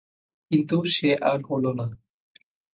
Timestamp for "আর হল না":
1.21-1.85